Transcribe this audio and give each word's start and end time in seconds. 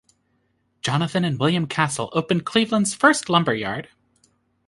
Jonathan 0.81 1.23
and 1.23 1.39
William 1.39 1.67
Castle 1.67 2.09
opened 2.13 2.43
Cleveland's 2.43 2.95
first 2.95 3.29
lumberyard. 3.29 3.87